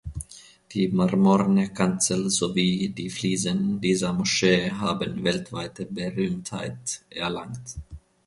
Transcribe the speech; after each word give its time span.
Die 0.71 0.87
marmorne 0.87 1.71
Kanzel 1.71 2.31
sowie 2.31 2.89
die 2.89 3.11
Fliesen 3.11 3.79
dieser 3.81 4.13
Moschee 4.13 4.71
haben 4.71 5.23
weltweite 5.23 5.85
Berühmtheit 5.85 7.03
erlangt. 7.11 7.75